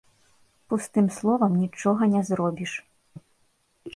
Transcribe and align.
Пустым 0.71 1.05
словам 1.17 1.53
нічога 1.65 2.03
не 2.13 2.21
зробіш. 2.29 2.71